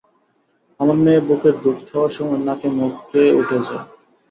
[0.79, 3.85] আমার মেয়ে বুকের দুধ খাওয়ার সময় নাকে মুখে উঠে যায়।